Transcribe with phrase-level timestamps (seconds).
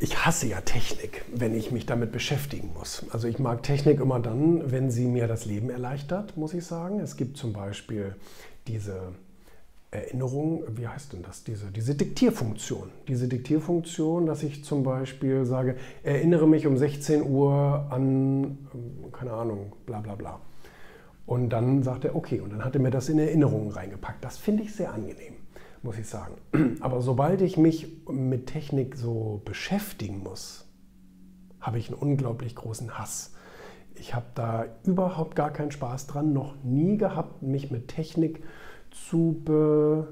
[0.00, 3.04] Ich hasse ja Technik, wenn ich mich damit beschäftigen muss.
[3.10, 7.00] Also ich mag Technik immer dann, wenn sie mir das Leben erleichtert, muss ich sagen.
[7.00, 8.14] Es gibt zum Beispiel
[8.68, 9.12] diese
[9.90, 12.90] Erinnerung, wie heißt denn das, diese, diese Diktierfunktion.
[13.08, 18.58] Diese Diktierfunktion, dass ich zum Beispiel sage, erinnere mich um 16 Uhr an,
[19.12, 20.40] keine Ahnung, bla bla bla.
[21.26, 24.22] Und dann sagt er, okay, und dann hat er mir das in Erinnerungen reingepackt.
[24.22, 25.34] Das finde ich sehr angenehm
[25.82, 26.36] muss ich sagen.
[26.80, 30.66] Aber sobald ich mich mit Technik so beschäftigen muss,
[31.60, 33.34] habe ich einen unglaublich großen Hass.
[33.94, 38.42] Ich habe da überhaupt gar keinen Spaß dran, noch nie gehabt, mich mit Technik
[38.90, 40.06] zu be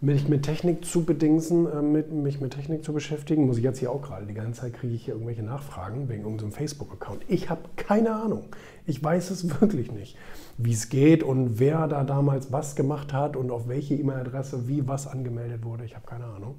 [0.00, 3.78] mich mit Technik zu bedingsen, äh, mit, mich mit Technik zu beschäftigen, muss ich jetzt
[3.78, 4.26] hier auch gerade.
[4.26, 7.22] Die ganze Zeit kriege ich hier irgendwelche Nachfragen wegen unserem Facebook-Account.
[7.28, 8.44] Ich habe keine Ahnung.
[8.86, 10.16] Ich weiß es wirklich nicht,
[10.58, 14.86] wie es geht und wer da damals was gemacht hat und auf welche E-Mail-Adresse wie
[14.86, 15.84] was angemeldet wurde.
[15.84, 16.56] Ich habe keine Ahnung.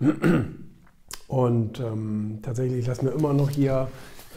[1.26, 3.88] Und ähm, tatsächlich lasse mir immer noch hier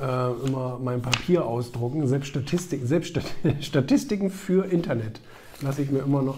[0.02, 3.18] äh, immer mein Papier ausdrucken, selbst, Statistik, selbst
[3.62, 5.22] Statistiken für Internet
[5.62, 6.38] lasse ich mir immer noch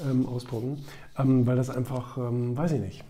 [0.00, 0.84] ähm, ausdrucken
[1.18, 3.04] ähm, weil das einfach, ähm, weiß ich nicht,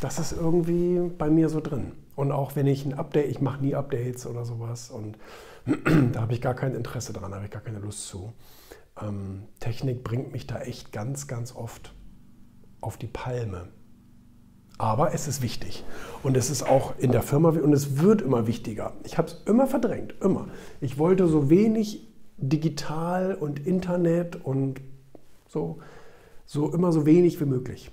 [0.00, 1.92] das ist irgendwie bei mir so drin.
[2.16, 5.16] Und auch wenn ich ein Update, ich mache nie Updates oder sowas und
[6.12, 8.32] da habe ich gar kein Interesse dran, habe ich gar keine Lust zu.
[9.00, 11.94] Ähm, Technik bringt mich da echt ganz, ganz oft
[12.80, 13.68] auf die Palme.
[14.78, 15.84] Aber es ist wichtig.
[16.22, 18.94] Und es ist auch in der Firma und es wird immer wichtiger.
[19.04, 20.48] Ich habe es immer verdrängt, immer.
[20.80, 24.80] Ich wollte so wenig digital und Internet und
[25.46, 25.78] so
[26.50, 27.92] so immer so wenig wie möglich.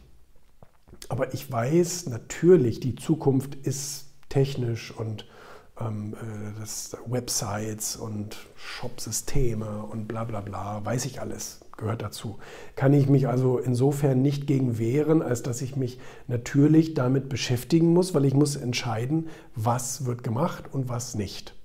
[1.10, 5.28] Aber ich weiß natürlich, die Zukunft ist technisch und
[5.80, 12.40] ähm, äh, das Websites und Shopsysteme und bla bla bla, weiß ich alles, gehört dazu.
[12.76, 17.94] Kann ich mich also insofern nicht gegen wehren, als dass ich mich natürlich damit beschäftigen
[17.94, 21.57] muss, weil ich muss entscheiden, was wird gemacht und was nicht.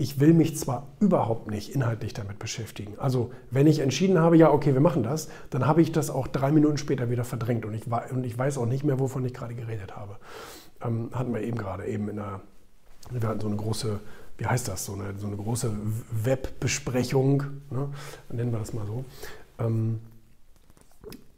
[0.00, 2.94] Ich will mich zwar überhaupt nicht inhaltlich damit beschäftigen.
[2.98, 6.26] Also wenn ich entschieden habe, ja, okay, wir machen das, dann habe ich das auch
[6.26, 9.34] drei Minuten später wieder verdrängt und ich, und ich weiß auch nicht mehr, wovon ich
[9.34, 10.16] gerade geredet habe.
[10.82, 12.40] Ähm, hatten wir eben gerade eben in einer,
[13.10, 14.00] wir hatten so eine große,
[14.38, 15.70] wie heißt das, so eine, so eine große
[16.10, 17.90] Webbesprechung, ne?
[18.30, 19.04] nennen wir das mal so.
[19.58, 20.00] Ähm,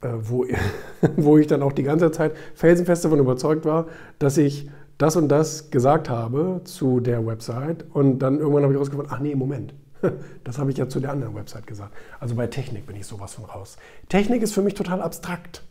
[0.02, 0.46] äh, wo,
[1.16, 3.86] wo ich dann auch die ganze Zeit felsenfest davon überzeugt war,
[4.20, 4.70] dass ich
[5.02, 9.20] das und das gesagt habe zu der Website und dann irgendwann habe ich rausgefunden, ach
[9.20, 9.74] nee, Moment,
[10.44, 11.92] das habe ich ja zu der anderen Website gesagt.
[12.20, 13.76] Also bei Technik bin ich sowas von raus.
[14.08, 15.64] Technik ist für mich total abstrakt.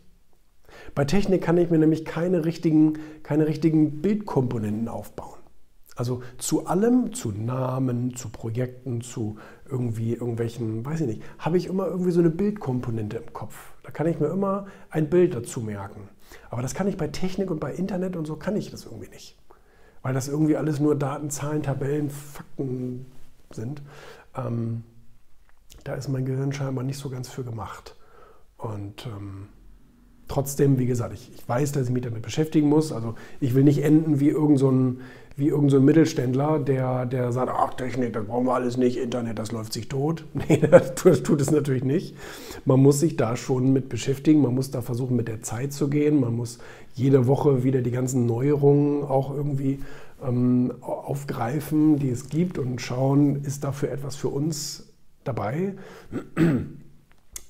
[0.94, 5.38] Bei Technik kann ich mir nämlich keine richtigen, keine richtigen Bildkomponenten aufbauen.
[5.96, 11.66] Also zu allem, zu Namen, zu Projekten, zu irgendwie irgendwelchen, weiß ich nicht, habe ich
[11.66, 13.71] immer irgendwie so eine Bildkomponente im Kopf.
[13.82, 16.08] Da kann ich mir immer ein Bild dazu merken.
[16.50, 19.08] Aber das kann ich bei Technik und bei Internet und so kann ich das irgendwie
[19.08, 19.36] nicht.
[20.02, 23.06] Weil das irgendwie alles nur Daten, Zahlen, Tabellen, Fakten
[23.50, 23.82] sind.
[24.36, 24.84] Ähm,
[25.84, 27.96] da ist mein Gehirn scheinbar nicht so ganz für gemacht.
[28.56, 29.48] Und ähm,
[30.32, 32.92] trotzdem, wie gesagt, ich, ich, weiß, dass ich mich damit beschäftigen muss.
[32.92, 34.96] Also ich will nicht enden wie irgendein so
[35.36, 39.38] wie irgendein so Mittelständler, der, der sagt, ach Technik, das brauchen wir alles nicht, Internet,
[39.38, 40.24] das läuft sich tot.
[40.34, 42.14] Nee, das tut es natürlich nicht.
[42.64, 45.88] Man muss sich da schon mit beschäftigen, man muss da versuchen, mit der Zeit zu
[45.88, 46.58] gehen, man muss
[46.94, 49.80] jede Woche wieder die ganzen Neuerungen auch irgendwie
[50.22, 54.92] ähm, aufgreifen, die es gibt und schauen, ist dafür etwas für uns
[55.24, 55.74] dabei.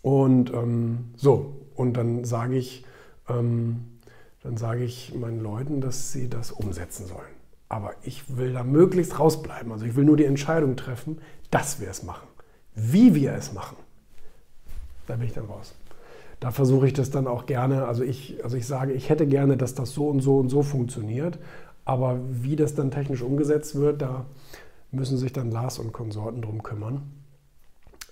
[0.03, 2.85] Und ähm, so, und dann sage ich,
[3.29, 3.99] ähm,
[4.43, 7.35] dann sage ich meinen Leuten, dass sie das umsetzen sollen.
[7.69, 9.73] Aber ich will da möglichst rausbleiben.
[9.73, 11.19] Also ich will nur die Entscheidung treffen,
[11.51, 12.27] dass wir es machen.
[12.75, 13.77] Wie wir es machen,
[15.07, 15.75] da bin ich dann raus.
[16.41, 19.57] Da versuche ich das dann auch gerne, also ich, also ich sage, ich hätte gerne,
[19.57, 21.39] dass das so und so und so funktioniert,
[21.85, 24.27] aber wie das dann technisch umgesetzt wird, da
[24.91, 27.03] müssen sich dann Lars und Konsorten drum kümmern.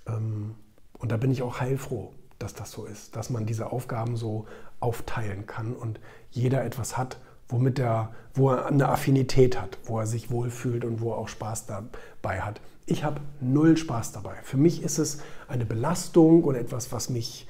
[0.06, 0.54] Ähm,
[0.98, 4.46] und da bin ich auch heilfroh, dass das so ist, dass man diese Aufgaben so
[4.80, 7.18] aufteilen kann und jeder etwas hat,
[7.48, 11.28] womit er, wo er eine Affinität hat, wo er sich wohlfühlt und wo er auch
[11.28, 12.60] Spaß dabei hat.
[12.86, 14.36] Ich habe null Spaß dabei.
[14.42, 17.46] Für mich ist es eine Belastung und etwas, was mich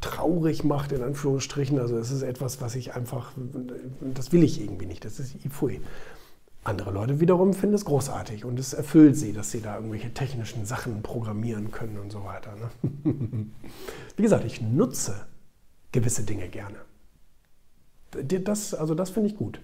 [0.00, 1.78] traurig macht, in Anführungsstrichen.
[1.78, 3.32] Also es ist etwas, was ich einfach,
[4.00, 5.04] das will ich irgendwie nicht.
[5.04, 5.80] Das ist Ifui.
[6.64, 10.64] Andere Leute wiederum finden es großartig und es erfüllt sie, dass sie da irgendwelche technischen
[10.64, 12.54] Sachen programmieren können und so weiter.
[12.56, 12.90] Ne?
[14.16, 15.26] Wie gesagt, ich nutze
[15.92, 16.76] gewisse Dinge gerne
[18.22, 19.60] das, also das finde ich gut,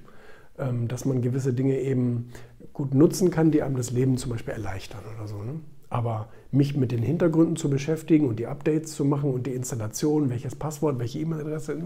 [0.59, 2.31] ähm, dass man gewisse Dinge eben
[2.73, 5.43] gut nutzen kann, die einem das Leben zum Beispiel erleichtern oder so.
[5.43, 5.61] Ne?
[5.89, 10.31] Aber mich mit den Hintergründen zu beschäftigen und die Updates zu machen und die Installation,
[10.31, 11.77] welches Passwort, welche E-Mail-Adresse,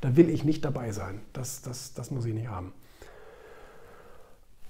[0.00, 1.20] da will ich nicht dabei sein.
[1.32, 2.72] Das, das, das muss ich nicht haben.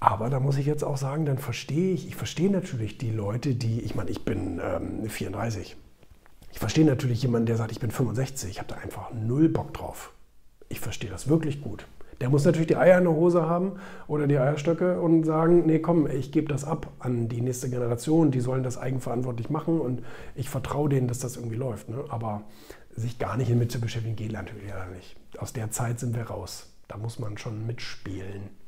[0.03, 3.55] Aber da muss ich jetzt auch sagen, dann verstehe ich, ich verstehe natürlich die Leute,
[3.55, 5.77] die, ich meine, ich bin ähm, 34.
[6.51, 9.73] Ich verstehe natürlich jemanden, der sagt, ich bin 65, ich habe da einfach null Bock
[9.73, 10.11] drauf.
[10.67, 11.87] Ich verstehe das wirklich gut.
[12.19, 13.77] Der muss natürlich die Eier in der Hose haben
[14.07, 18.29] oder die Eierstöcke und sagen, nee, komm, ich gebe das ab an die nächste Generation,
[18.29, 20.03] die sollen das eigenverantwortlich machen und
[20.35, 21.87] ich vertraue denen, dass das irgendwie läuft.
[21.87, 22.03] Ne?
[22.09, 22.41] Aber
[22.93, 25.15] sich gar nicht mit zu beschäftigen, geht natürlich nicht.
[25.37, 26.73] Aus der Zeit sind wir raus.
[26.89, 28.62] Da muss man schon mitspielen.